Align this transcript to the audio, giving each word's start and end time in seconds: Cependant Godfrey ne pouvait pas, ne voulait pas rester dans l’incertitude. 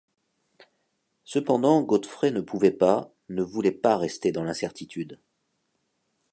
Cependant 1.25 1.83
Godfrey 1.83 2.31
ne 2.31 2.41
pouvait 2.41 2.71
pas, 2.71 3.13
ne 3.29 3.43
voulait 3.43 3.71
pas 3.71 3.97
rester 3.97 4.31
dans 4.31 4.43
l’incertitude. 4.43 5.19